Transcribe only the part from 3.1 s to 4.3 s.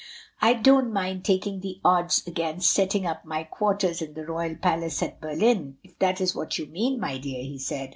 my quarters in the